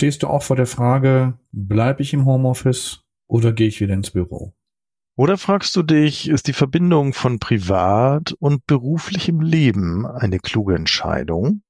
[0.00, 4.12] stehst du auch vor der Frage, bleibe ich im Homeoffice oder gehe ich wieder ins
[4.12, 4.54] Büro?
[5.14, 11.60] Oder fragst du dich, ist die Verbindung von privat und beruflichem Leben eine kluge Entscheidung?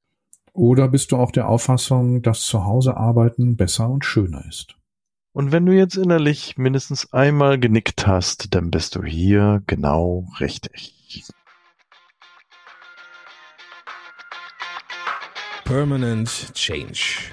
[0.52, 4.76] Oder bist du auch der Auffassung, dass zu Hause arbeiten besser und schöner ist?
[5.32, 11.24] Und wenn du jetzt innerlich mindestens einmal genickt hast, dann bist du hier genau richtig.
[15.64, 17.32] Permanent Change.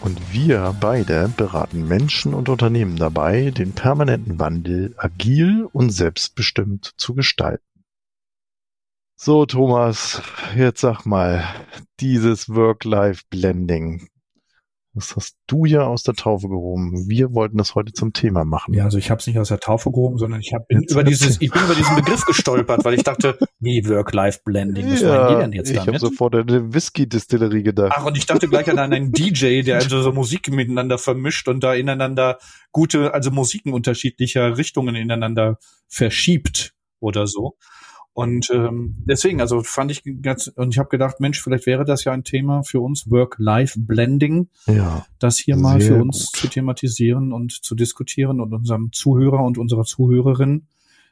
[0.00, 7.14] Und wir beide beraten Menschen und Unternehmen dabei, den permanenten Wandel agil und selbstbestimmt zu
[7.14, 7.64] gestalten.
[9.16, 10.22] So, Thomas,
[10.56, 11.44] jetzt sag mal,
[11.98, 14.08] dieses Work-Life-Blending,
[14.98, 17.08] das hast du ja aus der Taufe gehoben.
[17.08, 18.74] Wir wollten das heute zum Thema machen.
[18.74, 21.04] Ja, also ich habe es nicht aus der Taufe gehoben, sondern ich, hab, bin über
[21.04, 25.28] dieses, ich bin über diesen Begriff gestolpert, weil ich dachte, wie Work-Life-Blending, was ja, meinen
[25.28, 25.88] die denn jetzt ich damit?
[25.94, 27.92] habe sofort an eine Whisky-Distillerie gedacht.
[27.96, 31.62] Ach, und ich dachte gleich an einen DJ, der also so Musik miteinander vermischt und
[31.62, 32.38] da ineinander
[32.72, 37.56] gute, also Musiken unterschiedlicher Richtungen ineinander verschiebt oder so.
[38.18, 42.02] Und ähm, deswegen, also fand ich ganz, und ich habe gedacht, Mensch, vielleicht wäre das
[42.02, 46.40] ja ein Thema für uns, Work-Life-Blending, ja, das hier mal für uns gut.
[46.40, 50.66] zu thematisieren und zu diskutieren und unserem Zuhörer und unserer Zuhörerin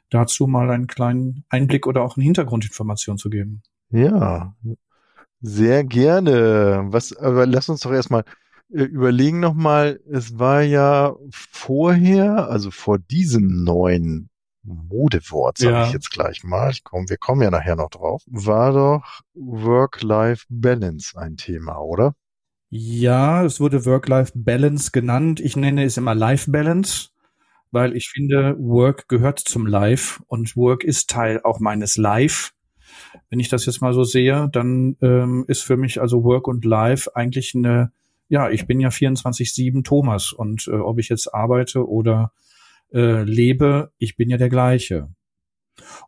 [0.09, 3.61] dazu mal einen kleinen Einblick oder auch eine Hintergrundinformation zu geben.
[3.89, 4.53] ja,
[5.39, 6.87] sehr gerne.
[6.87, 8.25] Was, aber lass uns doch erstmal
[8.69, 14.29] äh, überlegen nochmal, es war ja vorher, also vor diesem neuen
[14.67, 15.87] Modewort, sage Ja.
[15.87, 21.17] ich jetzt gleich mal, ich komm, wir kommen ja nachher noch drauf, war doch Work-Life-Balance
[21.17, 22.13] ein Thema, oder?
[22.69, 25.39] Ja, es wurde Work-Life-Balance genannt.
[25.39, 27.09] Ich nenne es immer Life-Balance,
[27.71, 32.51] weil ich finde, Work gehört zum Life und Work ist Teil auch meines Life.
[33.29, 36.65] Wenn ich das jetzt mal so sehe, dann ähm, ist für mich also Work und
[36.65, 37.91] Life eigentlich eine,
[38.27, 42.31] ja, ich bin ja 24-7 Thomas und äh, ob ich jetzt arbeite oder
[42.93, 45.09] äh, lebe, ich bin ja der gleiche.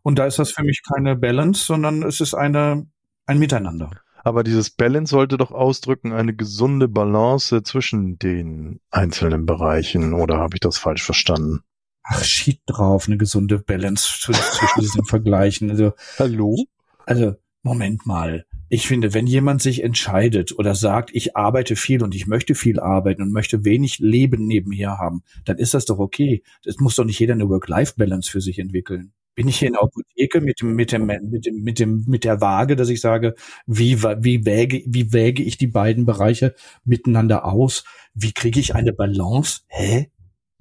[0.02, 2.88] Und da ist das für mich keine Balance, sondern es ist eine,
[3.26, 3.92] ein Miteinander.
[4.24, 10.56] Aber dieses Balance sollte doch ausdrücken eine gesunde Balance zwischen den einzelnen Bereichen, oder habe
[10.56, 11.62] ich das falsch verstanden?
[12.04, 15.70] Ach, shit drauf, eine gesunde Balance zwischen diesen Vergleichen.
[15.70, 16.66] Also, Hallo?
[17.06, 18.46] also, Moment mal.
[18.72, 22.80] Ich finde, wenn jemand sich entscheidet oder sagt, ich arbeite viel und ich möchte viel
[22.80, 26.44] arbeiten und möchte wenig Leben nebenher haben, dann ist das doch okay.
[26.64, 29.12] Es muss doch nicht jeder eine Work-Life-Balance für sich entwickeln.
[29.34, 32.24] Bin ich hier in der Apotheke mit dem, mit dem, mit dem, mit dem, mit
[32.24, 33.36] der Waage, dass ich sage,
[33.66, 36.54] wie, wie wäge, wie wäge ich die beiden Bereiche
[36.84, 37.86] miteinander aus?
[38.14, 39.62] Wie kriege ich eine Balance?
[39.68, 40.12] Hä?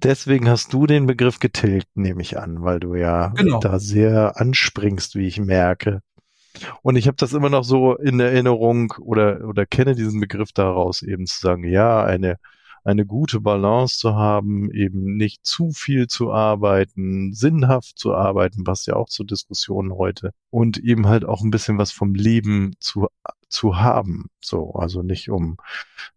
[0.01, 3.59] Deswegen hast du den Begriff getilgt, nehme ich an, weil du ja Genau.
[3.59, 6.01] da sehr anspringst, wie ich merke.
[6.81, 11.01] Und ich habe das immer noch so in Erinnerung oder, oder kenne diesen Begriff daraus,
[11.01, 12.37] eben zu sagen, ja, eine,
[12.83, 18.87] eine gute Balance zu haben, eben nicht zu viel zu arbeiten, sinnhaft zu arbeiten, passt
[18.87, 23.07] ja auch zur Diskussion heute, und eben halt auch ein bisschen was vom Leben zu,
[23.49, 24.29] zu haben.
[24.41, 25.57] So, also nicht um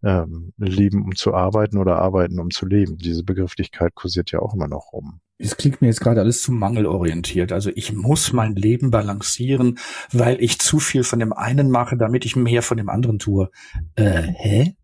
[0.02, 2.96] ähm, Leben um zu arbeiten oder arbeiten um zu leben.
[2.98, 5.20] Diese Begrifflichkeit kursiert ja auch immer noch rum.
[5.42, 7.52] Es klingt mir jetzt gerade alles zu mangelorientiert.
[7.52, 9.78] Also ich muss mein Leben balancieren,
[10.12, 13.50] weil ich zu viel von dem einen mache, damit ich mehr von dem anderen tue.
[13.96, 14.76] Äh, hä?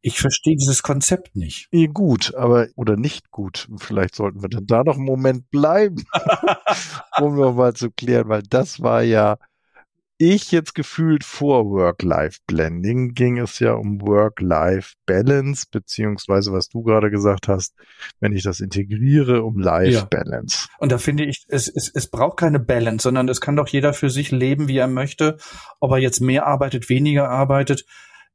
[0.00, 1.68] Ich verstehe dieses Konzept nicht.
[1.72, 3.68] Eh, gut, aber oder nicht gut.
[3.78, 6.04] Vielleicht sollten wir dann da noch einen Moment bleiben,
[7.20, 9.38] um noch mal zu klären, weil das war ja
[10.18, 17.48] ich jetzt gefühlt vor Work-Life-Blending ging es ja um Work-Life-Balance, beziehungsweise was du gerade gesagt
[17.48, 17.74] hast,
[18.20, 20.68] wenn ich das integriere, um Life-Balance.
[20.78, 23.92] Und da finde ich, es, es, es braucht keine Balance, sondern es kann doch jeder
[23.92, 25.36] für sich leben, wie er möchte.
[25.80, 27.84] Ob er jetzt mehr arbeitet, weniger arbeitet.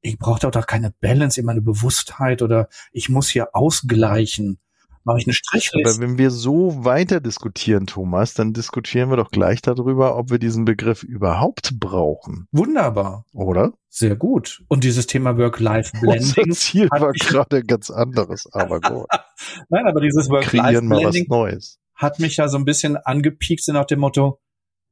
[0.02, 4.60] Ich brauche doch, doch keine Balance, immer eine Bewusstheit oder ich muss hier ausgleichen.
[5.04, 6.02] Mache ich eine Aber Strichliste?
[6.02, 10.66] wenn wir so weiter diskutieren, Thomas, dann diskutieren wir doch gleich darüber, ob wir diesen
[10.66, 13.26] Begriff überhaupt brauchen, Wunderbar.
[13.34, 13.74] oder?
[13.90, 14.64] Sehr gut.
[14.68, 16.52] Und dieses Thema Unser Work-Life-Blending.
[16.52, 19.08] Ziel hat war gerade ein ganz anderes, aber gut.
[19.70, 21.80] Nein, aber dieses Kreieren mal was Work-Life-Blending Neues.
[21.96, 24.40] hat mich ja so ein bisschen angepiekt so nach dem Motto,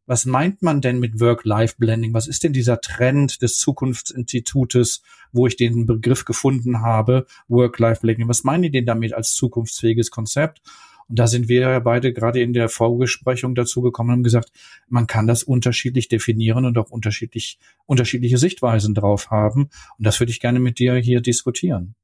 [0.07, 2.13] was meint man denn mit Work-Life-Blending?
[2.13, 8.27] Was ist denn dieser Trend des Zukunftsinstitutes, wo ich den Begriff gefunden habe, Work-Life-Blending?
[8.27, 10.61] Was meinen die denn damit als zukunftsfähiges Konzept?
[11.09, 14.51] Und da sind wir ja beide gerade in der Vorbesprechung dazu gekommen und haben gesagt,
[14.89, 19.69] man kann das unterschiedlich definieren und auch unterschiedlich, unterschiedliche Sichtweisen drauf haben.
[19.97, 21.95] Und das würde ich gerne mit dir hier diskutieren.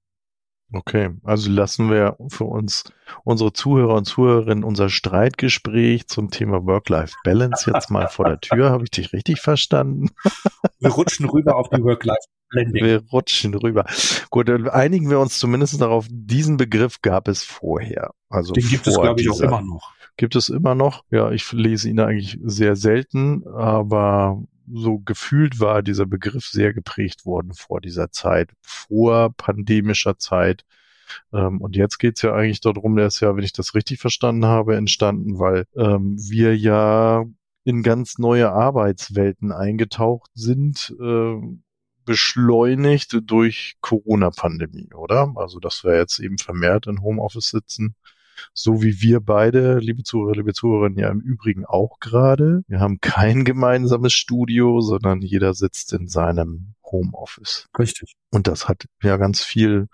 [0.76, 2.84] Okay, also lassen wir für uns,
[3.24, 8.72] unsere Zuhörer und Zuhörerinnen, unser Streitgespräch zum Thema Work-Life-Balance jetzt mal vor der Tür.
[8.72, 10.10] Habe ich dich richtig verstanden?
[10.80, 12.84] Wir rutschen rüber auf die Work-Life-Blending.
[12.84, 13.86] Wir rutschen rüber.
[14.32, 18.12] Gut, dann einigen wir uns zumindest darauf, diesen Begriff gab es vorher.
[18.30, 19.94] Also Den gibt es, glaube ich, auch immer noch.
[20.18, 21.04] Gibt es immer noch?
[21.12, 27.26] Ja, ich lese ihn eigentlich sehr selten, aber so gefühlt war dieser Begriff sehr geprägt
[27.26, 30.66] worden vor dieser Zeit, vor pandemischer Zeit.
[31.32, 34.46] Ähm, und jetzt geht's ja eigentlich darum, der ist ja, wenn ich das richtig verstanden
[34.46, 37.26] habe, entstanden, weil ähm, wir ja
[37.66, 41.36] in ganz neue Arbeitswelten eingetaucht sind, äh,
[42.06, 45.32] beschleunigt durch Corona-Pandemie, oder?
[45.36, 47.96] Also, dass wir jetzt eben vermehrt in Homeoffice sitzen
[48.54, 52.64] so wie wir beide, liebe Zuhörer, liebe Zuhörerinnen, ja im Übrigen auch gerade.
[52.68, 57.68] Wir haben kein gemeinsames Studio, sondern jeder sitzt in seinem Homeoffice.
[57.78, 58.16] Richtig.
[58.32, 59.88] Und das hat ja ganz viel,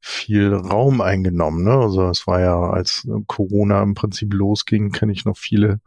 [0.00, 1.64] viel Raum eingenommen.
[1.64, 1.72] Ne?
[1.72, 5.80] Also es war ja, als Corona im Prinzip losging, kenne ich noch viele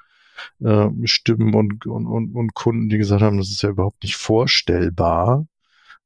[0.62, 4.16] äh, Stimmen und, und, und, und Kunden, die gesagt haben, das ist ja überhaupt nicht
[4.16, 5.48] vorstellbar.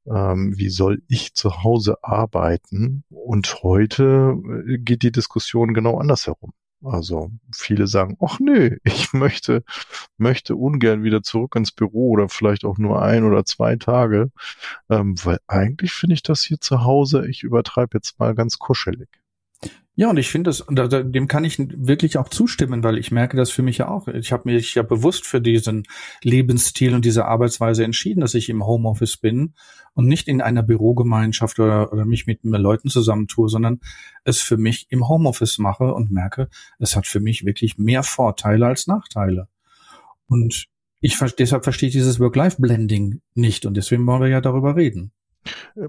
[0.06, 3.04] Ähm, wie soll ich zu Hause arbeiten?
[3.10, 4.36] Und heute
[4.66, 6.52] äh, geht die Diskussion genau andersherum.
[6.82, 9.62] Also viele sagen, ach nö, ich möchte,
[10.16, 14.30] möchte ungern wieder zurück ins Büro oder vielleicht auch nur ein oder zwei Tage,
[14.88, 19.19] ähm, weil eigentlich finde ich das hier zu Hause, ich übertreibe jetzt mal ganz kuschelig.
[19.96, 23.50] Ja, und ich finde das, dem kann ich wirklich auch zustimmen, weil ich merke das
[23.50, 24.08] für mich ja auch.
[24.08, 25.82] Ich habe mich ja bewusst für diesen
[26.22, 29.52] Lebensstil und diese Arbeitsweise entschieden, dass ich im Homeoffice bin
[29.92, 33.80] und nicht in einer Bürogemeinschaft oder, oder mich mit Leuten zusammentue, sondern
[34.24, 36.48] es für mich im Homeoffice mache und merke,
[36.78, 39.48] es hat für mich wirklich mehr Vorteile als Nachteile.
[40.26, 40.66] Und
[41.00, 45.12] ich deshalb verstehe ich dieses Work-Life-Blending nicht und deswegen wollen wir ja darüber reden.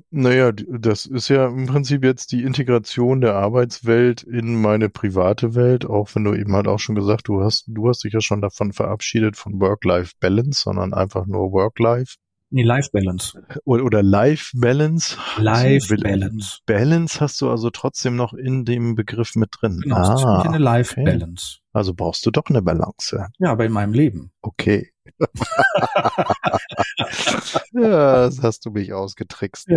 [0.10, 5.86] Naja, das ist ja im Prinzip jetzt die Integration der Arbeitswelt in meine private Welt,
[5.86, 8.42] auch wenn du eben halt auch schon gesagt, du hast, du hast dich ja schon
[8.42, 12.16] davon verabschiedet von Work-Life-Balance, sondern einfach nur Work-Life
[12.54, 13.42] Nee, Life-Balance.
[13.64, 15.18] oder, oder Life-Balance.
[15.38, 16.60] Life-Balance.
[16.66, 19.80] Balance hast du also trotzdem noch in dem Begriff mit drin.
[19.82, 21.60] Genau, das ist für mich eine ah, Life-Balance.
[21.72, 23.26] also brauchst du doch eine Balance.
[23.40, 24.34] Ja, aber in meinem Leben.
[24.42, 24.92] Okay.
[27.74, 29.68] ja, das hast du mich ausgetrickst.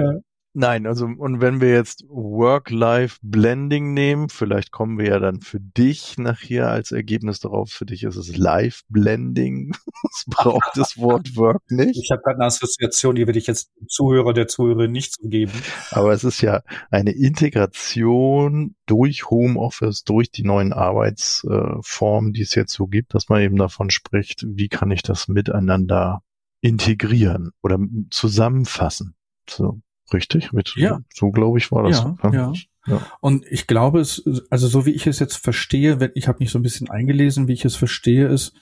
[0.57, 6.17] Nein, also und wenn wir jetzt Work-Life-Blending nehmen, vielleicht kommen wir ja dann für dich
[6.17, 9.75] nachher als Ergebnis darauf, für dich ist es Live-Blending.
[10.13, 11.99] Es braucht das Wort Work nicht.
[12.01, 15.51] Ich habe gerade eine Assoziation, die werde ich jetzt dem Zuhörer der Zuhörerin nicht zugeben.
[15.91, 22.75] Aber es ist ja eine Integration durch Homeoffice, durch die neuen Arbeitsformen, die es jetzt
[22.75, 26.23] so gibt, dass man eben davon spricht, wie kann ich das miteinander
[26.61, 27.81] integrieren oder
[28.11, 29.17] zusammenfassen.
[29.51, 29.81] So,
[30.13, 30.53] richtig?
[30.53, 31.01] Mit, Ja.
[31.13, 31.99] So glaube ich war das.
[32.01, 32.37] Ja, ne?
[32.37, 32.53] ja.
[32.87, 33.01] Ja.
[33.21, 36.51] Und ich glaube, es, also so wie ich es jetzt verstehe, wenn- ich habe mich
[36.51, 38.53] so ein bisschen eingelesen, wie ich es verstehe, ist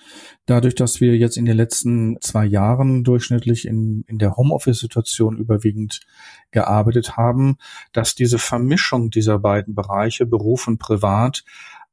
[0.46, 6.02] dadurch, dass wir jetzt in den letzten zwei Jahren durchschnittlich in, in der Homeoffice-Situation überwiegend
[6.52, 7.56] gearbeitet haben,
[7.92, 11.42] dass diese Vermischung dieser beiden Bereiche, Beruf und Privat,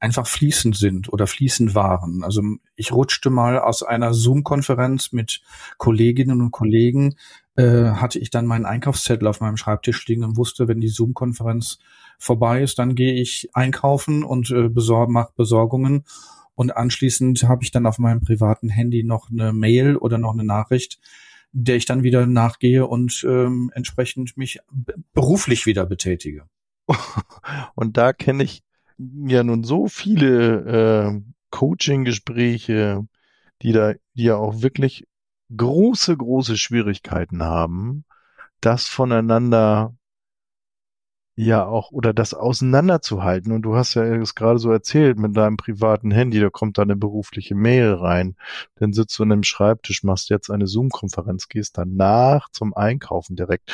[0.01, 2.23] einfach fließend sind oder fließend waren.
[2.23, 2.41] Also
[2.75, 5.41] ich rutschte mal aus einer Zoom-Konferenz mit
[5.77, 7.15] Kolleginnen und Kollegen,
[7.59, 11.80] äh, hatte ich dann meinen Einkaufszettel auf meinem Schreibtisch liegen und wusste, wenn die Zoom-Konferenz
[12.18, 16.06] vorbei ist, dann gehe ich einkaufen und äh, besor mache Besorgungen.
[16.56, 20.45] Und anschließend habe ich dann auf meinem privaten Handy noch eine Mail oder noch eine
[20.45, 20.99] Nachricht,
[21.51, 24.59] der ich dann wieder nachgehe und ähm, entsprechend mich
[25.13, 26.44] beruflich wieder betätige.
[27.75, 28.63] Und da kenne ich
[28.97, 33.06] ja nun so viele äh, Coaching-Gespräche,
[33.61, 35.08] die da, die ja auch wirklich
[35.56, 38.06] große, große Schwierigkeiten haben,
[38.61, 39.95] das voneinander
[41.35, 43.53] ja auch oder das auseinanderzuhalten.
[43.53, 46.81] Und du hast ja es gerade so erzählt mit deinem privaten Handy, da kommt da
[46.81, 48.35] eine berufliche Mail rein,
[48.75, 53.71] dann sitzt du an einem Schreibtisch, machst jetzt eine Zoom-Konferenz, gehst danach zum Einkaufen direkt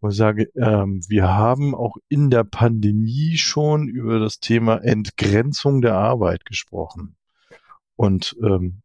[0.00, 5.94] und sage, ähm, wir haben auch in der Pandemie schon über das Thema Entgrenzung der
[5.94, 7.14] Arbeit gesprochen.
[7.94, 8.82] Und ähm,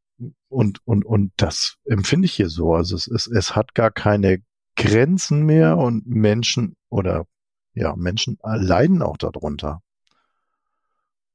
[0.50, 2.74] und und und das empfinde ich hier so.
[2.74, 4.42] Also es ist, es hat gar keine
[4.76, 7.26] Grenzen mehr und Menschen oder
[7.74, 9.82] ja Menschen leiden auch darunter,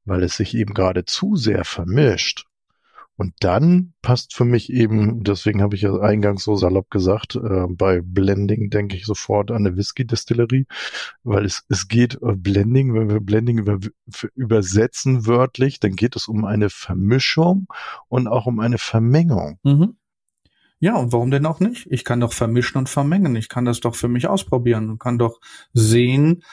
[0.05, 2.47] weil es sich eben gerade zu sehr vermischt.
[3.19, 7.67] Und dann passt für mich eben, deswegen habe ich ja eingangs so salopp gesagt, äh,
[7.69, 10.67] bei Blending denke ich sofort an eine Whisky-Distillerie,
[11.25, 13.81] weil es, es geht äh, Blending, wenn wir Blending über,
[14.37, 17.67] übersetzen wörtlich, dann geht es um eine Vermischung
[18.07, 19.59] und auch um eine Vermengung.
[19.65, 19.97] Mhm.
[20.79, 21.89] Ja, und warum denn auch nicht?
[21.91, 23.35] Ich kann doch vermischen und vermengen.
[23.35, 25.41] Ich kann das doch für mich ausprobieren und kann doch
[25.73, 26.45] sehen,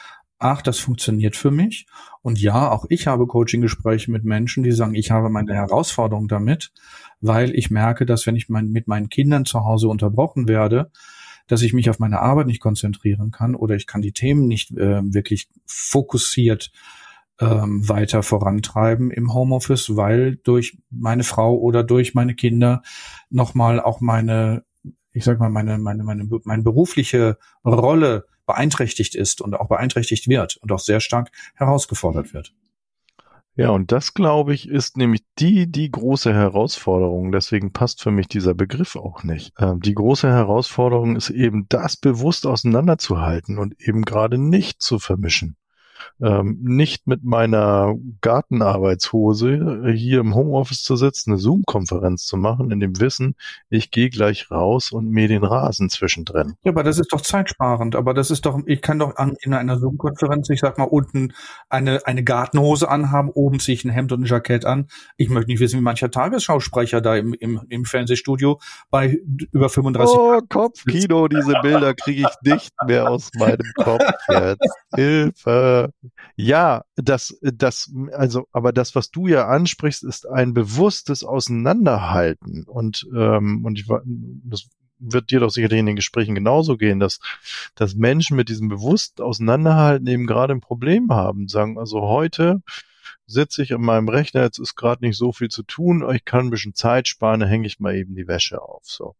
[0.46, 1.86] ach, das funktioniert für mich.
[2.22, 6.72] Und ja, auch ich habe Coaching-Gespräche mit Menschen, die sagen, ich habe meine Herausforderung damit,
[7.20, 10.90] weil ich merke, dass wenn ich mein, mit meinen Kindern zu Hause unterbrochen werde,
[11.48, 14.70] dass ich mich auf meine Arbeit nicht konzentrieren kann oder ich kann die Themen nicht
[14.72, 16.70] äh, wirklich fokussiert
[17.40, 22.82] ähm, weiter vorantreiben im Homeoffice, weil durch meine Frau oder durch meine Kinder
[23.30, 24.64] nochmal auch meine,
[25.12, 30.56] ich sag mal, meine, meine, meine, meine berufliche Rolle beeinträchtigt ist und auch beeinträchtigt wird
[30.56, 32.54] und auch sehr stark herausgefordert wird.
[33.58, 37.32] Ja, und das, glaube ich, ist nämlich die, die große Herausforderung.
[37.32, 39.54] Deswegen passt für mich dieser Begriff auch nicht.
[39.58, 45.56] Ähm, die große Herausforderung ist eben, das bewusst auseinanderzuhalten und eben gerade nicht zu vermischen
[46.20, 52.80] ähm, nicht mit meiner Gartenarbeitshose hier im Homeoffice zu sitzen, eine Zoom-Konferenz zu machen, in
[52.80, 53.34] dem Wissen,
[53.68, 56.54] ich gehe gleich raus und mähe den Rasen zwischendrin.
[56.62, 57.96] Ja, aber das ist doch zeitsparend.
[57.96, 61.32] Aber das ist doch, ich kann doch an, in einer Zoom-Konferenz, ich sag mal, unten
[61.68, 64.86] eine, eine Gartenhose anhaben, oben ziehe ich ein Hemd und ein Jackett an.
[65.16, 69.18] Ich möchte nicht wissen, wie mancher Tagesschausprecher da im, im, im Fernsehstudio bei
[69.52, 74.76] über 35 Oh, Kopfkino, diese Bilder kriege ich nicht mehr aus meinem Kopf jetzt.
[74.94, 75.92] Hilfe.
[76.36, 82.64] Ja, das, das, also, aber das, was du ja ansprichst, ist ein bewusstes Auseinanderhalten.
[82.64, 83.86] Und, ähm, und ich,
[84.44, 87.20] das wird dir doch sicherlich in den Gesprächen genauso gehen, dass,
[87.74, 91.48] dass Menschen mit diesem bewussten Auseinanderhalten eben gerade ein Problem haben.
[91.48, 92.62] Sagen, also heute
[93.26, 96.46] sitze ich an meinem Rechner, jetzt ist gerade nicht so viel zu tun, ich kann
[96.46, 98.84] ein bisschen Zeit sparen, dann hänge ich mal eben die Wäsche auf.
[98.84, 99.16] So.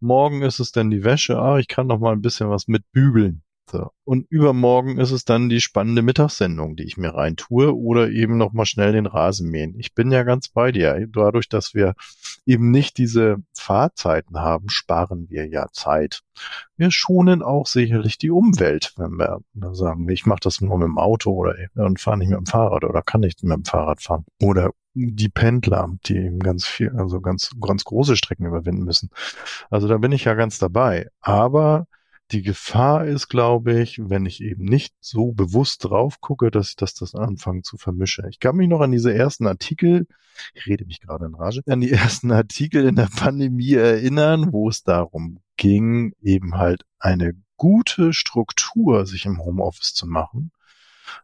[0.00, 3.42] Morgen ist es dann die Wäsche, ah, ich kann noch mal ein bisschen was mitbügeln.
[3.70, 3.90] So.
[4.04, 8.66] Und übermorgen ist es dann die spannende Mittagssendung, die ich mir reintue oder eben nochmal
[8.66, 9.78] schnell den Rasen mähen.
[9.78, 11.06] Ich bin ja ganz bei dir.
[11.08, 11.94] Dadurch, dass wir
[12.46, 16.22] eben nicht diese Fahrzeiten haben, sparen wir ja Zeit.
[16.76, 19.40] Wir schonen auch sicherlich die Umwelt, wenn wir
[19.72, 22.82] sagen, ich mache das nur mit dem Auto oder und fahre nicht mit dem Fahrrad
[22.82, 24.24] oder kann nicht mit dem Fahrrad fahren.
[24.42, 29.10] Oder die Pendler, die eben ganz viel, also ganz, ganz große Strecken überwinden müssen.
[29.70, 31.08] Also da bin ich ja ganz dabei.
[31.20, 31.86] Aber
[32.32, 36.76] die Gefahr ist, glaube ich, wenn ich eben nicht so bewusst drauf gucke, dass ich
[36.76, 38.26] das, das anfange zu vermische.
[38.30, 40.06] Ich kann mich noch an diese ersten Artikel,
[40.54, 44.68] ich rede mich gerade in Rage, an die ersten Artikel in der Pandemie erinnern, wo
[44.68, 50.52] es darum ging, eben halt eine gute Struktur sich im Homeoffice zu machen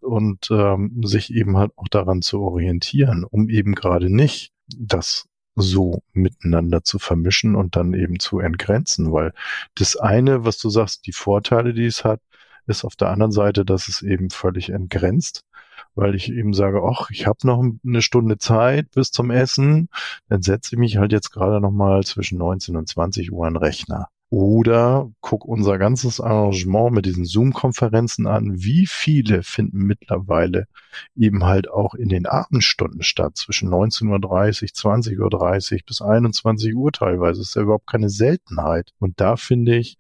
[0.00, 6.02] und ähm, sich eben halt auch daran zu orientieren, um eben gerade nicht das so
[6.12, 9.32] miteinander zu vermischen und dann eben zu entgrenzen, weil
[9.75, 12.20] das eine, was du sagst, die Vorteile, die es hat,
[12.66, 15.44] ist auf der anderen Seite, dass es eben völlig entgrenzt,
[15.94, 19.88] weil ich eben sage, ach, ich habe noch eine Stunde Zeit bis zum Essen,
[20.28, 23.54] dann setze ich mich halt jetzt gerade noch mal zwischen 19 und 20 Uhr an
[23.54, 24.08] den Rechner.
[24.28, 28.54] Oder guck unser ganzes Arrangement mit diesen Zoom-Konferenzen an.
[28.56, 30.66] Wie viele finden mittlerweile
[31.14, 36.90] eben halt auch in den Abendstunden statt, zwischen 19.30 Uhr, 20.30 Uhr bis 21 Uhr
[36.90, 37.40] teilweise.
[37.40, 38.92] Das ist ja überhaupt keine Seltenheit.
[38.99, 39.97] Und da finde ich,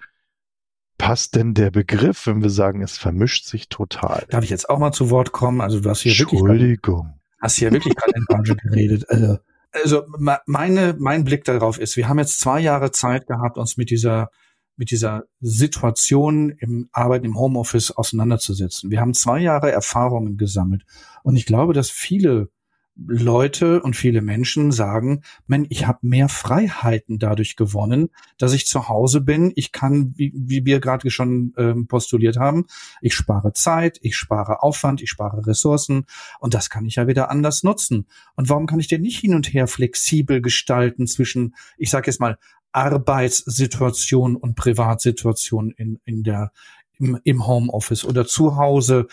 [0.98, 4.26] passt denn der Begriff, wenn wir sagen, es vermischt sich total?
[4.30, 5.60] Darf ich jetzt auch mal zu Wort kommen?
[5.60, 7.04] Also du hast hier Entschuldigung.
[7.04, 7.16] wirklich.
[7.40, 9.08] Hast hier wirklich gerade in Rage geredet.
[9.08, 9.38] Also
[9.82, 10.04] also
[10.46, 14.30] meine, mein Blick darauf ist, wir haben jetzt zwei Jahre Zeit gehabt, uns mit dieser
[14.76, 18.90] mit dieser Situation im Arbeiten im Homeoffice auseinanderzusetzen.
[18.90, 20.84] Wir haben zwei Jahre Erfahrungen gesammelt.
[21.22, 22.50] Und ich glaube, dass viele
[22.96, 28.88] Leute und viele Menschen sagen, man, ich habe mehr Freiheiten dadurch gewonnen, dass ich zu
[28.88, 29.52] Hause bin.
[29.54, 32.66] Ich kann, wie, wie wir gerade schon ähm, postuliert haben,
[33.02, 36.06] ich spare Zeit, ich spare Aufwand, ich spare Ressourcen
[36.40, 38.06] und das kann ich ja wieder anders nutzen.
[38.34, 42.20] Und warum kann ich denn nicht hin und her flexibel gestalten zwischen, ich sage jetzt
[42.20, 42.38] mal,
[42.72, 46.50] Arbeitssituation und Privatsituation in, in der,
[46.98, 49.06] im, im Homeoffice oder zu Hause,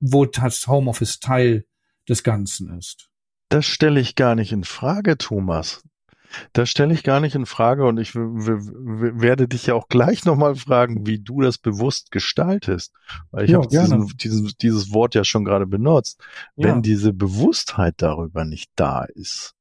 [0.00, 1.64] wo das Homeoffice Teil
[2.08, 3.11] des Ganzen ist?
[3.52, 5.82] Das stelle ich gar nicht in Frage, Thomas.
[6.54, 10.54] Das stelle ich gar nicht in Frage und ich werde dich ja auch gleich nochmal
[10.54, 12.94] fragen, wie du das bewusst gestaltest.
[13.30, 16.24] Weil ich ja, habe diesen, dieses, dieses Wort ja schon gerade benutzt.
[16.56, 16.68] Ja.
[16.68, 19.54] Wenn diese Bewusstheit darüber nicht da ist,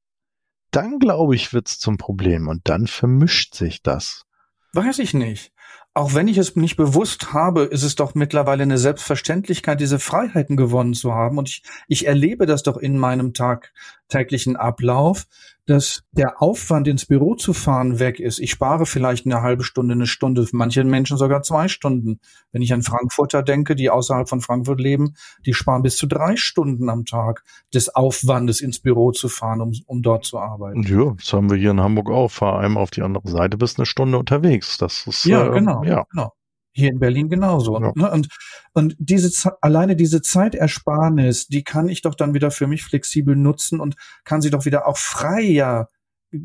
[0.71, 4.23] dann glaube ich, wird es zum Problem und dann vermischt sich das.
[4.71, 5.51] Weiß ich nicht.
[5.93, 10.55] Auch wenn ich es nicht bewusst habe, ist es doch mittlerweile eine Selbstverständlichkeit, diese Freiheiten
[10.55, 11.37] gewonnen zu haben.
[11.37, 13.73] Und ich, ich erlebe das doch in meinem Tag,
[14.11, 15.25] täglichen Ablauf,
[15.65, 18.39] dass der Aufwand ins Büro zu fahren weg ist.
[18.39, 22.19] Ich spare vielleicht eine halbe Stunde, eine Stunde, manche Menschen sogar zwei Stunden.
[22.51, 25.15] Wenn ich an Frankfurter denke, die außerhalb von Frankfurt leben,
[25.45, 29.71] die sparen bis zu drei Stunden am Tag des Aufwandes ins Büro zu fahren, um,
[29.85, 30.83] um dort zu arbeiten.
[30.83, 32.29] Ja, das haben wir hier in Hamburg auch.
[32.29, 34.77] Fahr einmal auf die andere Seite, bist eine Stunde unterwegs.
[34.77, 36.05] Das ist ja äh, genau, ja.
[36.11, 36.33] genau.
[36.73, 37.79] Hier in Berlin genauso.
[37.79, 37.91] Ja.
[37.95, 38.11] Ne?
[38.11, 38.29] Und,
[38.73, 43.79] und diese, alleine diese Zeitersparnis, die kann ich doch dann wieder für mich flexibel nutzen
[43.79, 45.89] und kann sie doch wieder auch freier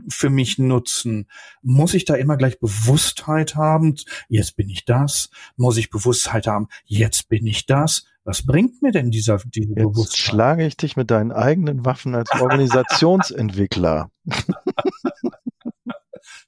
[0.09, 1.29] für mich nutzen?
[1.63, 3.95] Muss ich da immer gleich Bewusstheit haben?
[4.29, 5.31] Jetzt bin ich das.
[5.57, 6.69] Muss ich Bewusstheit haben?
[6.85, 8.05] Jetzt bin ich das.
[8.25, 10.19] Was bringt mir denn dieser, diese Jetzt Bewusstheit?
[10.19, 14.11] schlage ich dich mit deinen eigenen Waffen als Organisationsentwickler.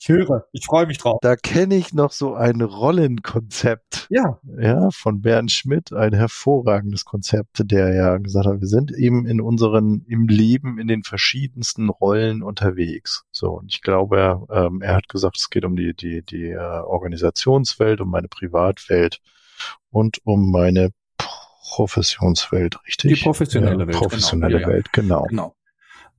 [0.01, 1.19] Ich höre, ich freue mich drauf.
[1.23, 4.07] Da kenne ich noch so ein Rollenkonzept.
[4.11, 4.39] Ja.
[4.59, 9.41] Ja, von Bernd Schmidt, ein hervorragendes Konzept, der ja gesagt hat, wir sind eben in
[9.41, 13.25] unseren, im Leben in den verschiedensten Rollen unterwegs.
[13.33, 16.51] So, und ich glaube, er, ähm, er hat gesagt, es geht um die, die, die
[16.51, 19.21] äh, Organisationswelt, um meine Privatwelt
[19.91, 23.15] und um meine Professionswelt, richtig?
[23.15, 23.97] Die professionelle ja, Welt.
[23.97, 24.69] Professionelle genau.
[24.69, 25.25] Welt, genau.
[25.25, 25.55] genau.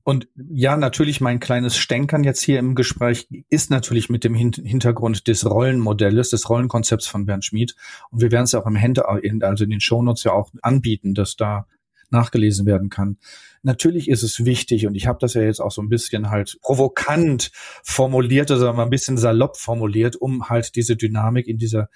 [0.03, 5.27] Und ja, natürlich mein kleines Stänkern jetzt hier im Gespräch ist natürlich mit dem Hintergrund
[5.27, 7.75] des Rollenmodells, des Rollenkonzepts von Bernd Schmid.
[8.09, 11.13] Und wir werden es ja auch im Hände, also in den Shownotes ja auch anbieten,
[11.13, 11.67] dass da
[12.11, 13.17] nachgelesen werden kann.
[13.61, 16.57] Natürlich ist es wichtig, und ich habe das ja jetzt auch so ein bisschen halt
[16.61, 17.51] provokant
[17.83, 21.89] formuliert, also ein bisschen salopp formuliert, um halt diese Dynamik in dieser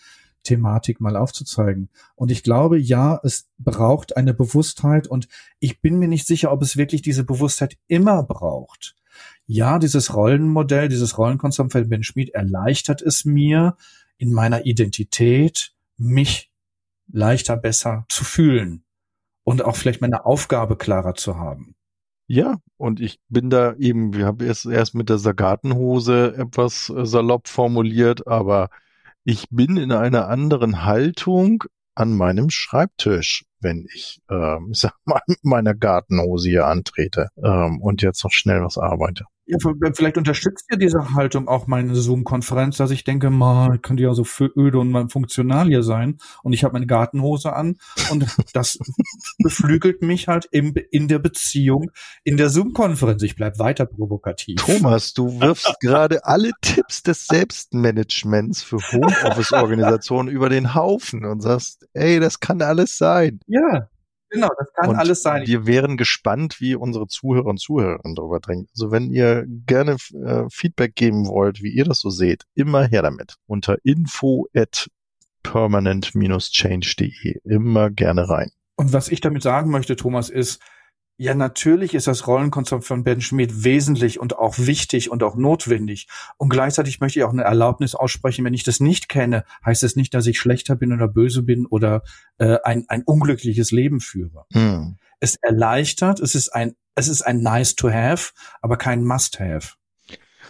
[0.44, 1.90] Thematik mal aufzuzeigen.
[2.16, 5.28] Und ich glaube, ja, es braucht eine Bewusstheit und
[5.60, 8.96] ich bin mir nicht sicher, ob es wirklich diese Bewusstheit immer braucht.
[9.46, 13.76] Ja, dieses Rollenmodell, dieses Rollenkonzept von Ben Schmid erleichtert es mir
[14.18, 16.52] in meiner Identität, mich
[17.12, 18.84] leichter, besser zu fühlen
[19.44, 21.76] und auch vielleicht meine Aufgabe klarer zu haben.
[22.28, 27.06] Ja, und ich bin da eben, wir haben erst, erst mit der Sagatenhose etwas äh,
[27.06, 28.70] salopp formuliert, aber
[29.26, 31.64] ich bin in einer anderen Haltung
[31.96, 37.82] an meinem Schreibtisch, wenn ich, ähm, ich sag mal, mit meiner Gartenhose hier antrete ähm,
[37.82, 39.26] und jetzt noch schnell was arbeite.
[39.46, 39.58] Ja,
[39.94, 44.24] vielleicht unterstützt ja diese Haltung auch meine Zoom-Konferenz, dass ich denke, mal, könnte ja so
[44.24, 46.18] für öde und funktional hier sein.
[46.44, 47.76] Und ich habe meine Gartenhose an
[48.10, 48.80] und das
[49.44, 51.92] beflügelt mich halt im, in der Beziehung,
[52.24, 53.22] in der Zoom-Konferenz.
[53.24, 54.62] Ich bleib weiter provokativ.
[54.62, 61.86] Thomas, du wirfst gerade alle Tipps des Selbstmanagements für Homeoffice-Organisationen über den Haufen und sagst,
[61.92, 63.42] ey, das kann alles sein.
[63.54, 63.90] Ja,
[64.34, 65.46] Genau, das kann und alles sein.
[65.46, 68.68] Wir wären gespannt, wie unsere Zuhörer und Zuhörerinnen darüber denken.
[68.74, 73.04] Also wenn ihr gerne äh, Feedback geben wollt, wie ihr das so seht, immer her
[73.04, 73.36] damit.
[73.46, 74.90] Unter info at
[75.44, 77.42] permanent-change.de.
[77.44, 78.50] Immer gerne rein.
[78.76, 80.60] Und was ich damit sagen möchte, Thomas, ist,
[81.24, 86.10] ja, natürlich ist das Rollenkonzept von Ben Schmidt wesentlich und auch wichtig und auch notwendig.
[86.36, 89.94] Und gleichzeitig möchte ich auch eine Erlaubnis aussprechen, wenn ich das nicht kenne, heißt es
[89.94, 92.04] das nicht, dass ich schlechter bin oder böse bin oder
[92.40, 94.44] äh, ein, ein unglückliches Leben führe.
[94.52, 94.98] Hm.
[95.22, 99.76] Es erleichtert, es ist ein, es ist ein nice to have, aber kein must have.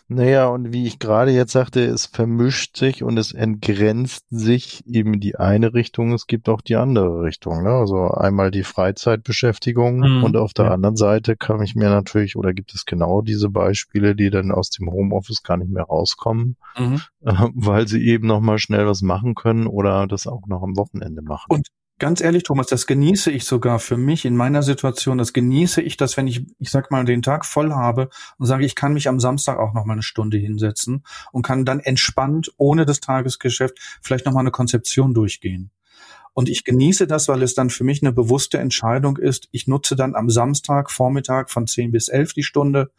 [0.09, 5.19] Naja, und wie ich gerade jetzt sagte, es vermischt sich und es entgrenzt sich eben
[5.19, 7.63] die eine Richtung, es gibt auch die andere Richtung.
[7.63, 7.69] Ne?
[7.69, 10.23] Also einmal die Freizeitbeschäftigung mhm.
[10.23, 10.71] und auf der ja.
[10.71, 14.69] anderen Seite kann ich mir natürlich, oder gibt es genau diese Beispiele, die dann aus
[14.69, 17.01] dem Homeoffice gar nicht mehr rauskommen, mhm.
[17.21, 21.21] äh, weil sie eben nochmal schnell was machen können oder das auch noch am Wochenende
[21.21, 21.47] machen.
[21.47, 21.67] Und
[22.03, 25.17] Ganz ehrlich, Thomas, das genieße ich sogar für mich in meiner Situation.
[25.17, 28.65] Das genieße ich, dass wenn ich, ich sag mal, den Tag voll habe und sage,
[28.65, 32.51] ich kann mich am Samstag auch noch mal eine Stunde hinsetzen und kann dann entspannt,
[32.57, 35.71] ohne das Tagesgeschäft, vielleicht noch mal eine Konzeption durchgehen.
[36.33, 39.47] Und ich genieße das, weil es dann für mich eine bewusste Entscheidung ist.
[39.53, 42.91] Ich nutze dann am Samstag Vormittag von 10 bis 11 die Stunde,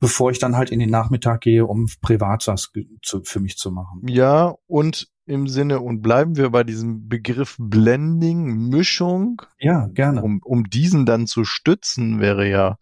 [0.00, 2.72] bevor ich dann halt in den Nachmittag gehe, um privat was
[3.22, 4.02] für mich zu machen.
[4.08, 9.42] Ja, und im Sinne und bleiben wir bei diesem Begriff Blending, Mischung.
[9.58, 10.22] Ja, gerne.
[10.22, 12.78] Um, um diesen dann zu stützen, wäre ja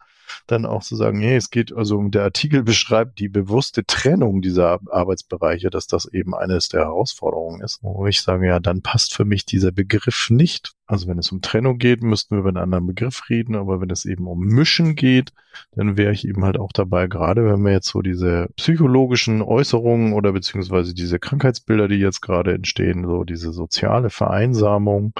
[0.47, 4.79] dann auch zu sagen, nee, es geht, also der Artikel beschreibt die bewusste Trennung dieser
[4.91, 7.83] Arbeitsbereiche, dass das eben eines der Herausforderungen ist.
[7.83, 10.73] Wo ich sage, ja, dann passt für mich dieser Begriff nicht.
[10.91, 13.91] Also wenn es um Trennung geht, müssten wir über einen anderen Begriff reden, aber wenn
[13.91, 15.33] es eben um Mischen geht,
[15.71, 20.15] dann wäre ich eben halt auch dabei, gerade wenn wir jetzt so diese psychologischen Äußerungen
[20.15, 25.13] oder beziehungsweise diese Krankheitsbilder, die jetzt gerade entstehen, so diese soziale Vereinsamung,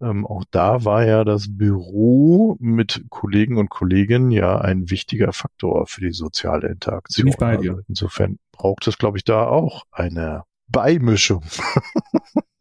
[0.00, 5.86] ähm, auch da war ja das Büro mit Kollegen und Kolleginnen ja ein wichtiger Faktor
[5.86, 7.26] für die soziale Interaktion.
[7.26, 7.70] Bin ich bei dir.
[7.70, 11.42] Also insofern braucht es, glaube ich, da auch eine Beimischung.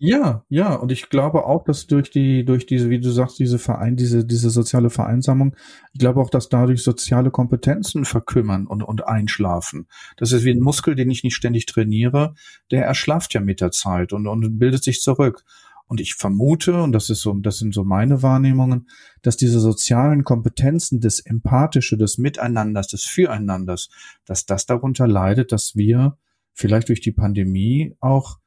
[0.06, 3.58] Ja, ja, und ich glaube auch, dass durch die, durch diese, wie du sagst, diese
[3.58, 5.56] Verein, diese, diese soziale Vereinsamung,
[5.94, 9.88] ich glaube auch, dass dadurch soziale Kompetenzen verkümmern und, und einschlafen.
[10.18, 12.34] Das ist wie ein Muskel, den ich nicht ständig trainiere,
[12.70, 15.46] der erschlafft ja mit der Zeit und, und bildet sich zurück.
[15.88, 18.90] Und ich vermute, und das ist so, das sind so meine Wahrnehmungen,
[19.22, 23.90] dass diese sozialen Kompetenzen des Empathische, des Miteinanders, des Füreinanders,
[24.26, 26.18] dass das darunter leidet, dass wir
[26.54, 28.40] vielleicht durch die Pandemie auch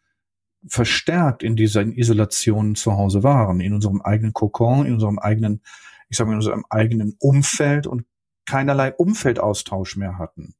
[0.68, 5.62] verstärkt in dieser Isolation zu Hause waren, in unserem eigenen Kokon, in unserem eigenen,
[6.08, 8.04] ich sage mal, in unserem eigenen Umfeld und
[8.46, 10.54] keinerlei Umfeldaustausch mehr hatten.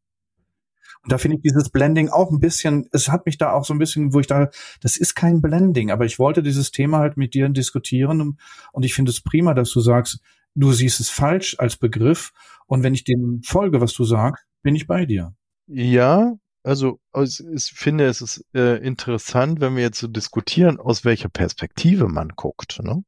[1.02, 3.72] Und da finde ich dieses Blending auch ein bisschen, es hat mich da auch so
[3.72, 7.16] ein bisschen, wo ich da, das ist kein Blending, aber ich wollte dieses Thema halt
[7.16, 8.38] mit dir diskutieren
[8.72, 10.20] und ich finde es prima, dass du sagst,
[10.56, 12.32] du siehst es falsch als Begriff
[12.66, 15.32] und wenn ich dem folge, was du sagst, bin ich bei dir.
[15.68, 16.34] Ja,
[16.66, 22.08] also ich finde, es ist äh, interessant, wenn wir jetzt so diskutieren, aus welcher Perspektive
[22.08, 22.80] man guckt.
[22.82, 23.04] Ne?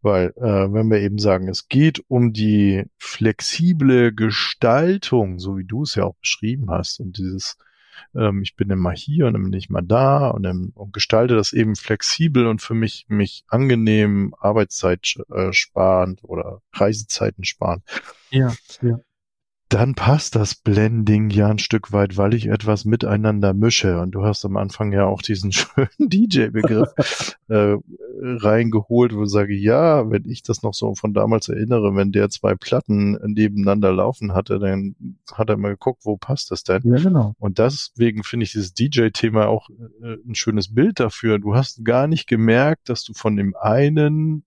[0.00, 5.82] Weil äh, wenn wir eben sagen, es geht um die flexible Gestaltung, so wie du
[5.82, 7.58] es ja auch beschrieben hast, und dieses,
[8.14, 11.76] ähm, ich bin immer hier und bin ich mal da und, und gestalte das eben
[11.76, 17.84] flexibel und für mich mich angenehm, Arbeitszeit äh, sparend oder Reisezeiten sparend.
[18.30, 18.98] Ja, ja
[19.68, 24.00] dann passt das Blending ja ein Stück weit, weil ich etwas miteinander mische.
[24.00, 27.76] Und du hast am Anfang ja auch diesen schönen DJ-Begriff äh,
[28.22, 32.30] reingeholt, wo ich sage, ja, wenn ich das noch so von damals erinnere, wenn der
[32.30, 34.96] zwei Platten nebeneinander laufen hatte, dann
[35.32, 36.82] hat er mal geguckt, wo passt das denn?
[36.84, 37.34] Ja, genau.
[37.38, 41.38] Und deswegen finde ich dieses DJ-Thema auch äh, ein schönes Bild dafür.
[41.38, 44.44] Du hast gar nicht gemerkt, dass du von dem einen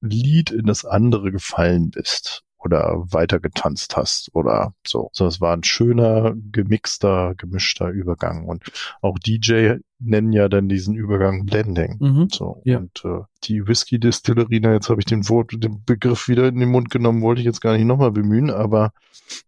[0.00, 5.10] Lied in das andere gefallen bist oder weiter getanzt hast oder so.
[5.12, 8.46] So, es war ein schöner, gemixter, gemischter Übergang.
[8.46, 8.64] Und
[9.02, 11.96] auch DJ nennen ja dann diesen Übergang Blending.
[12.00, 12.60] Mhm, so.
[12.64, 12.78] Ja.
[12.78, 16.70] Und äh, die Whisky-Distillerie, na, jetzt habe ich den Wort, den Begriff wieder in den
[16.70, 18.92] Mund genommen, wollte ich jetzt gar nicht nochmal bemühen, aber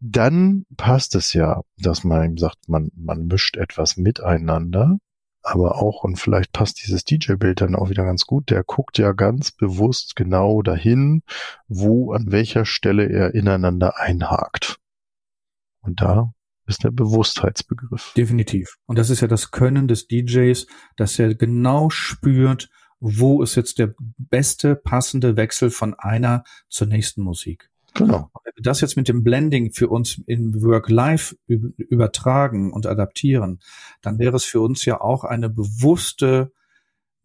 [0.01, 4.99] dann passt es ja, dass man sagt, man, man mischt etwas miteinander
[5.47, 9.13] aber auch, und vielleicht passt dieses DJ-Bild dann auch wieder ganz gut, der guckt ja
[9.13, 11.23] ganz bewusst genau dahin,
[11.69, 14.81] wo, an welcher Stelle er ineinander einhakt.
[15.83, 16.33] Und da
[16.67, 18.13] ist der Bewusstheitsbegriff.
[18.17, 18.77] Definitiv.
[18.87, 23.79] Und das ist ja das Können des DJs, dass er genau spürt, wo ist jetzt
[23.79, 27.71] der beste, passende Wechsel von einer zur nächsten Musik.
[27.97, 28.31] Genau.
[28.45, 33.61] Wenn wir das jetzt mit dem Blending für uns in Work-Life übertragen und adaptieren,
[34.03, 36.53] dann wäre es für uns ja auch eine bewusste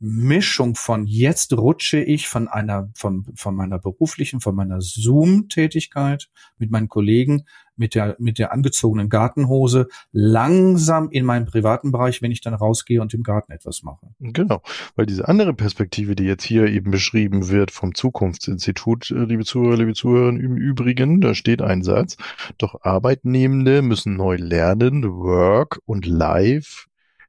[0.03, 6.71] Mischung von jetzt rutsche ich von einer, von, von meiner beruflichen, von meiner Zoom-Tätigkeit mit
[6.71, 7.43] meinen Kollegen,
[7.75, 12.99] mit der, mit der angezogenen Gartenhose langsam in meinen privaten Bereich, wenn ich dann rausgehe
[12.99, 14.07] und im Garten etwas mache.
[14.19, 14.63] Genau,
[14.95, 19.77] weil diese andere Perspektive, die jetzt hier eben beschrieben wird vom Zukunftsinstitut, äh, liebe Zuhörer,
[19.77, 22.17] liebe Zuhörer, im Übrigen, da steht ein Satz,
[22.57, 26.87] doch Arbeitnehmende müssen neu lernen, Work und Life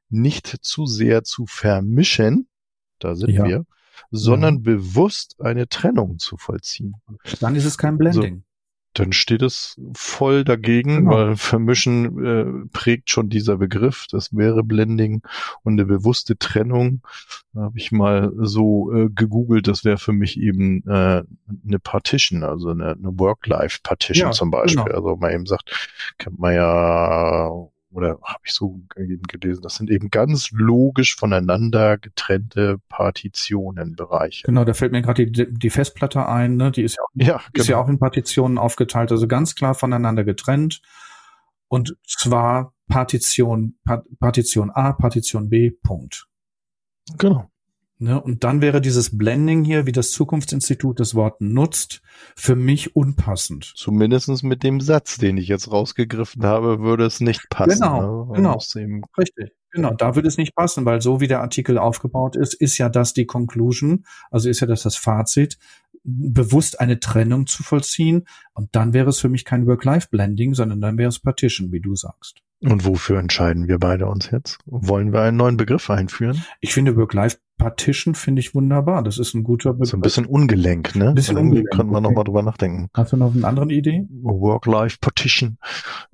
[0.09, 2.47] nicht zu sehr zu vermischen,
[3.03, 3.45] da sind ja.
[3.45, 3.65] wir,
[4.11, 4.63] sondern mhm.
[4.63, 6.95] bewusst eine Trennung zu vollziehen.
[7.39, 8.37] Dann ist es kein Blending.
[8.37, 8.43] So,
[8.93, 11.11] dann steht es voll dagegen, genau.
[11.11, 14.05] weil Vermischen äh, prägt schon dieser Begriff.
[14.11, 15.23] Das wäre Blending
[15.63, 17.01] und eine bewusste Trennung.
[17.53, 21.23] Da habe ich mal so äh, gegoogelt, das wäre für mich eben äh,
[21.67, 24.83] eine Partition, also eine, eine Work-Life-Partition ja, zum Beispiel.
[24.83, 24.95] Genau.
[24.95, 27.49] Also man eben sagt, kennt man ja
[27.93, 34.45] oder habe ich so gelesen, das sind eben ganz logisch voneinander getrennte Partitionen, Bereiche.
[34.45, 36.71] Genau, da fällt mir gerade die, die Festplatte ein, ne?
[36.71, 37.85] die ist ja, auch, ja, ist ja genau.
[37.85, 40.81] auch in Partitionen aufgeteilt, also ganz klar voneinander getrennt.
[41.67, 43.77] Und zwar Partition,
[44.19, 46.27] Partition A, Partition B, Punkt.
[47.17, 47.49] Genau.
[48.03, 48.21] Ne?
[48.21, 52.01] Und dann wäre dieses Blending hier, wie das Zukunftsinstitut das Wort nutzt,
[52.35, 53.71] für mich unpassend.
[53.77, 57.79] Zumindestens mit dem Satz, den ich jetzt rausgegriffen habe, würde es nicht passen.
[57.79, 58.33] Genau, ne?
[58.33, 58.59] genau.
[59.17, 59.53] Richtig.
[59.71, 62.89] Genau, da würde es nicht passen, weil so wie der Artikel aufgebaut ist, ist ja
[62.89, 65.57] das die Conclusion, also ist ja das das Fazit,
[66.03, 68.25] bewusst eine Trennung zu vollziehen.
[68.53, 71.95] Und dann wäre es für mich kein Work-Life-Blending, sondern dann wäre es Partition, wie du
[71.95, 72.41] sagst.
[72.63, 74.59] Und wofür entscheiden wir beide uns jetzt?
[74.65, 76.45] Wollen wir einen neuen Begriff einführen?
[76.61, 79.03] Ich finde Work-Life-Partition finde ich wunderbar.
[79.03, 79.89] Das ist ein guter Begriff.
[79.89, 81.09] So ein bisschen ungelenk, ne?
[81.09, 81.69] Ein bisschen ungelenk.
[81.71, 82.11] Könnte man okay.
[82.11, 82.89] nochmal drüber nachdenken.
[82.93, 84.07] Hast du noch eine andere Idee?
[84.21, 85.57] Work-Life-Partition.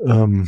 [0.04, 0.48] Ähm,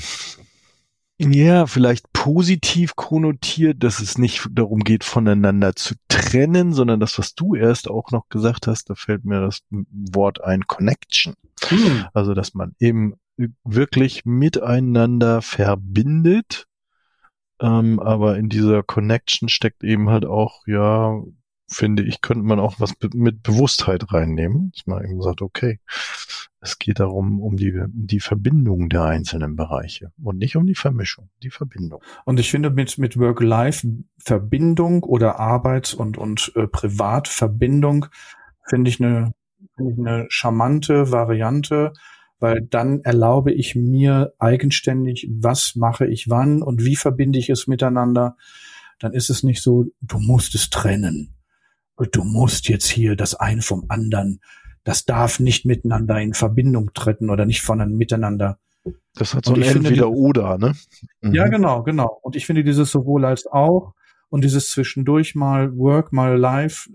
[1.19, 7.35] ja, vielleicht positiv konnotiert, dass es nicht darum geht, voneinander zu trennen, sondern das, was
[7.35, 11.35] du erst auch noch gesagt hast, da fällt mir das Wort ein, Connection.
[11.67, 12.05] Hm.
[12.13, 13.13] Also, dass man eben
[13.63, 16.67] wirklich miteinander verbindet,
[17.61, 21.21] Ähm, aber in dieser Connection steckt eben halt auch, ja,
[21.67, 24.71] finde ich, könnte man auch was mit Bewusstheit reinnehmen.
[24.75, 25.79] Dass man eben sagt, okay,
[26.59, 31.29] es geht darum, um die, die Verbindung der einzelnen Bereiche und nicht um die Vermischung,
[31.43, 32.01] die Verbindung.
[32.25, 38.07] Und ich finde mit, mit Work-Life-Verbindung oder Arbeits- und, und äh, Privatverbindung
[38.67, 39.33] finde ich eine,
[39.75, 41.93] finde ich eine charmante Variante,
[42.41, 47.67] weil dann erlaube ich mir eigenständig, was mache ich wann und wie verbinde ich es
[47.67, 48.35] miteinander.
[48.99, 51.35] Dann ist es nicht so, du musst es trennen.
[52.11, 54.41] Du musst jetzt hier das eine vom anderen.
[54.83, 58.59] Das darf nicht miteinander in Verbindung treten oder nicht voneinander miteinander.
[59.13, 60.73] Das hat so ein Entweder-Oder, ne?
[61.21, 61.35] Mhm.
[61.35, 62.19] Ja, genau, genau.
[62.23, 63.93] Und ich finde dieses sowohl als auch
[64.29, 66.89] und dieses zwischendurch mal Work, mal Life,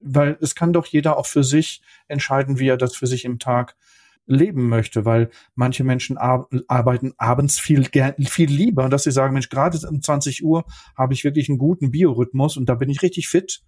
[0.00, 3.38] weil es kann doch jeder auch für sich entscheiden, wie er das für sich im
[3.38, 3.76] Tag
[4.28, 9.78] leben möchte, weil manche Menschen arbeiten abends viel, viel lieber, dass sie sagen, Mensch, gerade
[9.88, 10.64] um 20 Uhr
[10.96, 13.62] habe ich wirklich einen guten Biorhythmus und da bin ich richtig fit.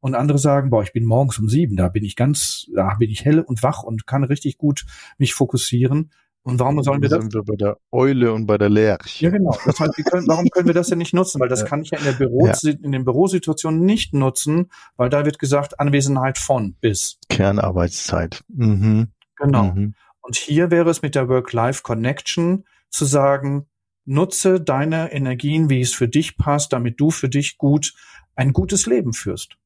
[0.00, 3.08] Und andere sagen, boah, ich bin morgens um sieben, da bin ich ganz, da bin
[3.08, 4.84] ich hell und wach und kann richtig gut
[5.16, 6.10] mich fokussieren.
[6.44, 7.20] Und warum sollen wir das?
[7.20, 9.26] Sind wir bei der Eule und bei der Lerche.
[9.26, 9.56] Ja, genau.
[9.64, 11.40] Das heißt, können, warum können wir das denn nicht nutzen?
[11.40, 12.54] Weil das kann ich ja in der Büro, ja.
[12.64, 17.18] in den Bürosituationen nicht nutzen, weil da wird gesagt, Anwesenheit von bis.
[17.28, 18.42] Kernarbeitszeit.
[18.48, 19.12] Mhm.
[19.42, 19.72] Genau.
[19.72, 19.94] Mhm.
[20.20, 23.66] Und hier wäre es mit der Work-Life-Connection zu sagen,
[24.04, 27.94] nutze deine Energien, wie es für dich passt, damit du für dich gut
[28.36, 29.56] ein gutes Leben führst.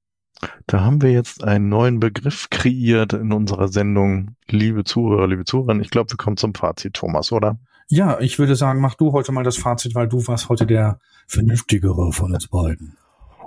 [0.67, 4.37] Da haben wir jetzt einen neuen Begriff kreiert in unserer Sendung.
[4.49, 7.59] Liebe Zuhörer, liebe Zuhörer, ich glaube, wir kommen zum Fazit, Thomas, oder?
[7.89, 10.99] Ja, ich würde sagen, mach du heute mal das Fazit, weil du warst heute der
[11.27, 12.97] vernünftigere von uns beiden.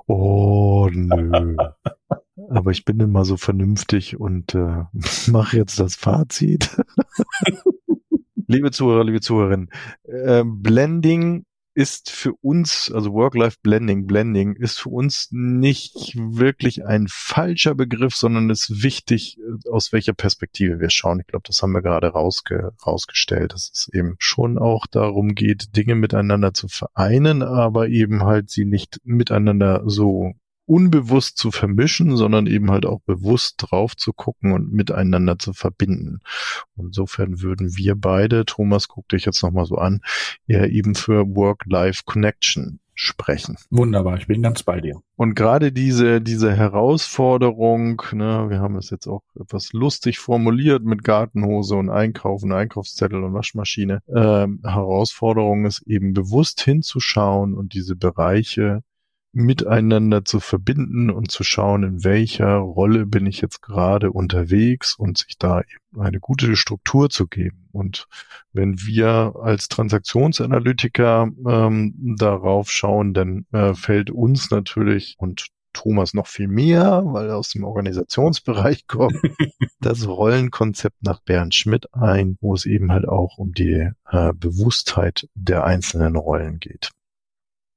[0.07, 1.55] Oh, nö.
[2.49, 4.83] Aber ich bin immer so vernünftig und äh,
[5.31, 6.77] mache jetzt das Fazit.
[8.47, 9.69] liebe Zuhörer, liebe Zuhörerinnen,
[10.03, 17.75] äh, Blending ist für uns, also Work-Life-Blending, Blending ist für uns nicht wirklich ein falscher
[17.75, 21.19] Begriff, sondern ist wichtig, äh, aus welcher Perspektive wir schauen.
[21.19, 25.77] Ich glaube, das haben wir gerade rausge rausgestellt, dass es eben schon auch darum geht,
[25.77, 30.33] Dinge miteinander zu vereinen, aber eben halt sie nicht miteinander so
[30.69, 36.19] unbewusst zu vermischen, sondern eben halt auch bewusst drauf zu gucken und miteinander zu verbinden.
[36.77, 40.01] Insofern würden wir beide, Thomas, guck dich jetzt nochmal so an,
[40.47, 43.55] eher eben für Work-Life-Connection sprechen.
[43.69, 45.01] Wunderbar, ich bin ganz bei dir.
[45.15, 51.05] Und gerade diese, diese Herausforderung, ne, wir haben es jetzt auch etwas lustig formuliert mit
[51.05, 54.01] Gartenhose und Einkaufen, Einkaufszettel und Waschmaschine.
[54.13, 58.83] Ähm, Herausforderung ist eben bewusst hinzuschauen und diese Bereiche
[59.31, 65.19] miteinander zu verbinden und zu schauen, in welcher Rolle bin ich jetzt gerade unterwegs und
[65.19, 67.69] sich da eben eine gute Struktur zu geben.
[67.71, 68.07] Und
[68.53, 76.25] wenn wir als Transaktionsanalytiker ähm, darauf schauen, dann äh, fällt uns natürlich und Thomas noch
[76.25, 79.19] viel mehr, weil er aus dem Organisationsbereich kommt,
[79.79, 85.29] das Rollenkonzept nach Bernd Schmidt ein, wo es eben halt auch um die äh, Bewusstheit
[85.35, 86.89] der einzelnen Rollen geht.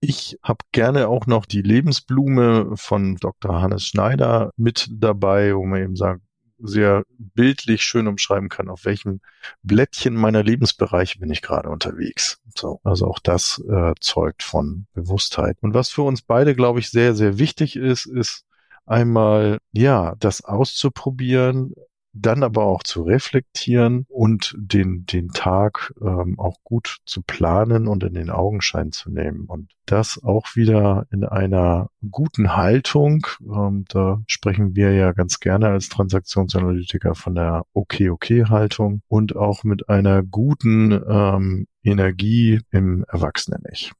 [0.04, 3.62] Ich habe gerne auch noch die Lebensblume von Dr.
[3.62, 6.22] Hannes Schneider mit dabei, wo man eben sagt,
[6.58, 9.20] sehr bildlich schön umschreiben kann, auf welchem
[9.62, 12.40] Blättchen meiner Lebensbereiche bin ich gerade unterwegs.
[12.56, 15.56] So, also auch das äh, zeugt von Bewusstheit.
[15.60, 18.44] Und was für uns beide, glaube ich, sehr, sehr wichtig ist, ist
[18.86, 21.74] einmal, ja, das auszuprobieren,
[22.12, 28.04] dann aber auch zu reflektieren und den, den Tag ähm, auch gut zu planen und
[28.04, 29.46] in den Augenschein zu nehmen.
[29.46, 33.26] Und das auch wieder in einer guten Haltung.
[33.40, 39.88] Ähm, da sprechen wir ja ganz gerne als Transaktionsanalytiker von der Okay-Okay-Haltung und auch mit
[39.88, 43.92] einer guten ähm, Energie im Erwachsenen-Ich.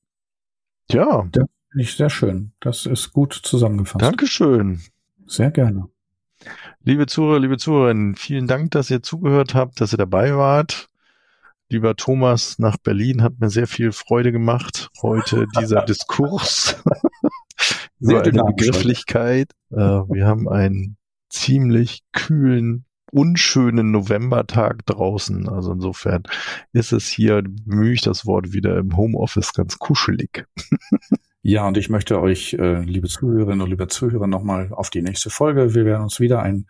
[0.91, 1.27] Ja.
[1.33, 2.53] Das finde ich sehr schön.
[2.61, 4.03] Das ist gut zusammengefasst.
[4.03, 4.81] Dankeschön.
[5.27, 5.89] Sehr gerne.
[6.85, 10.89] Liebe Zuhörer, liebe Zuhörerinnen, vielen Dank, dass ihr zugehört habt, dass ihr dabei wart.
[11.69, 14.91] Lieber Thomas nach Berlin hat mir sehr viel Freude gemacht.
[15.01, 16.77] Heute dieser Diskurs
[18.01, 19.53] über eine Begrifflichkeit.
[19.71, 20.97] Äh, wir haben einen
[21.31, 25.49] ziemlich kühlen, unschönen Novembertag draußen.
[25.49, 26.25] Also insofern
[26.73, 30.47] ist es hier, bemühe ich das Wort wieder im Homeoffice ganz kuschelig.
[31.45, 35.29] Ja, und ich möchte euch, äh, liebe Zuhörerinnen und liebe Zuhörer, nochmal auf die nächste
[35.29, 35.75] Folge.
[35.75, 36.67] Wir werden uns wieder ein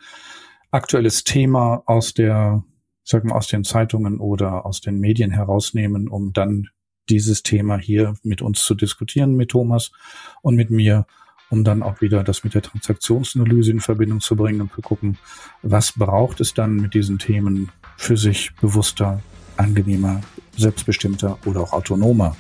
[0.71, 2.65] aktuelles Thema aus der,
[3.05, 6.69] sag mal, aus den Zeitungen oder aus den Medien herausnehmen, um dann
[7.11, 9.93] dieses Thema hier mit uns zu diskutieren, mit Thomas
[10.41, 11.07] und mit mir,
[11.51, 15.19] um dann auch wieder das mit der Transaktionsanalyse in Verbindung zu bringen und zu gucken,
[15.61, 19.23] was braucht es dann mit diesen Themen für sich bewusster,
[19.59, 20.23] angenehmer,
[20.57, 22.39] selbstbestimmter oder auch autonomer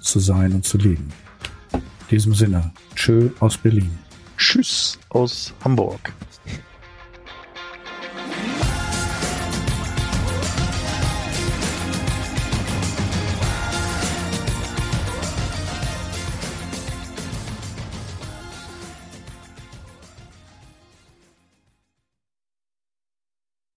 [0.00, 1.12] zu sein und zu leben.
[2.10, 3.96] In diesem Sinne, tschö aus Berlin.
[4.36, 6.12] Tschüss aus Hamburg.